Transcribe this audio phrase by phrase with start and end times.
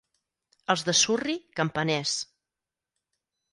[0.73, 2.17] Els de Surri, campaners.